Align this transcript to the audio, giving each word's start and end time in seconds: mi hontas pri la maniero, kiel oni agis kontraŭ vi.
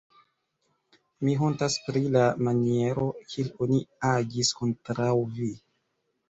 mi 1.27 1.35
hontas 1.41 1.75
pri 1.87 2.01
la 2.15 2.23
maniero, 2.47 3.05
kiel 3.35 3.53
oni 3.67 3.79
agis 4.13 4.51
kontraŭ 4.63 5.13
vi. 5.37 5.53